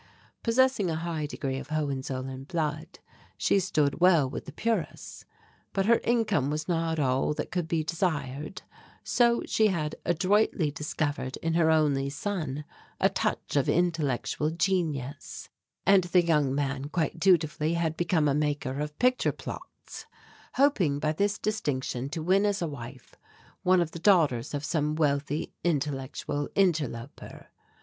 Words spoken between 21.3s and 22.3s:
distinction to